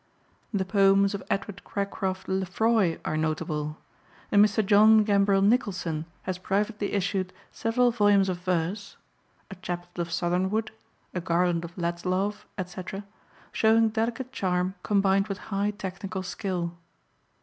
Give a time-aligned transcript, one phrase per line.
[0.51, 3.77] The poems of Edward Cracroft Lefroy are notable,
[4.31, 4.65] and Mr.
[4.65, 8.97] John Gambril Nicholson has privately issued several volumes of verse
[9.51, 10.71] (A Chaplet of Southernwood,
[11.13, 13.05] A Garland of Ladslove, etc.)
[13.51, 16.75] showing delicate charm combined with high technical skill.